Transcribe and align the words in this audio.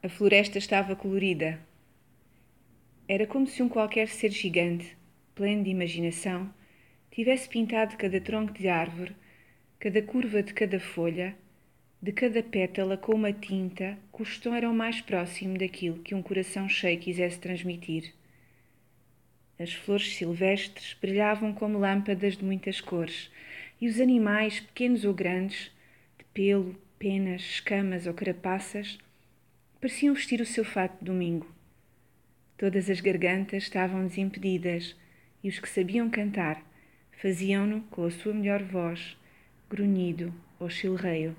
A 0.00 0.08
floresta 0.08 0.58
estava 0.58 0.94
colorida. 0.94 1.58
Era 3.08 3.26
como 3.26 3.48
se 3.48 3.60
um 3.64 3.68
qualquer 3.68 4.06
ser 4.06 4.30
gigante, 4.30 4.96
pleno 5.34 5.64
de 5.64 5.70
imaginação, 5.70 6.54
tivesse 7.10 7.48
pintado 7.48 7.96
cada 7.96 8.20
tronco 8.20 8.52
de 8.52 8.68
árvore, 8.68 9.16
cada 9.76 10.00
curva 10.00 10.40
de 10.40 10.54
cada 10.54 10.78
folha, 10.78 11.34
de 12.00 12.12
cada 12.12 12.40
pétala 12.44 12.96
com 12.96 13.12
uma 13.12 13.32
tinta 13.32 13.98
cujo 14.12 14.40
tom 14.40 14.54
era 14.54 14.70
o 14.70 14.74
mais 14.74 15.00
próximo 15.00 15.58
daquilo 15.58 15.98
que 15.98 16.14
um 16.14 16.22
coração 16.22 16.68
cheio 16.68 17.00
quisesse 17.00 17.40
transmitir. 17.40 18.14
As 19.58 19.72
flores 19.72 20.14
silvestres 20.14 20.96
brilhavam 21.02 21.52
como 21.52 21.76
lâmpadas 21.76 22.36
de 22.36 22.44
muitas 22.44 22.80
cores, 22.80 23.32
e 23.80 23.88
os 23.88 23.98
animais, 24.00 24.60
pequenos 24.60 25.04
ou 25.04 25.12
grandes, 25.12 25.72
de 26.16 26.24
pelo, 26.32 26.80
penas, 27.00 27.42
escamas 27.42 28.06
ou 28.06 28.14
carapaças, 28.14 28.96
pareciam 29.80 30.14
vestir 30.14 30.40
o 30.40 30.46
seu 30.46 30.64
fato 30.64 30.98
de 30.98 31.04
domingo. 31.04 31.46
Todas 32.56 32.90
as 32.90 33.00
gargantas 33.00 33.62
estavam 33.62 34.06
desimpedidas, 34.06 34.96
e 35.42 35.48
os 35.48 35.58
que 35.58 35.68
sabiam 35.68 36.10
cantar 36.10 36.62
faziam-no 37.20 37.82
com 37.82 38.04
a 38.04 38.10
sua 38.10 38.34
melhor 38.34 38.62
voz, 38.62 39.16
grunhido 39.70 40.34
ou 40.58 40.68
chilreio. 40.68 41.36